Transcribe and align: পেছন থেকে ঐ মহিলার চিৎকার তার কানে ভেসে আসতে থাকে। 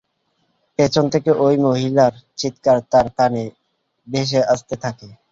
পেছন 0.79 1.05
থেকে 1.13 1.29
ঐ 1.39 1.47
মহিলার 1.65 2.13
চিৎকার 2.39 2.77
তার 2.91 3.07
কানে 3.17 3.43
ভেসে 4.07 4.41
আসতে 4.53 4.75
থাকে। 4.83 5.07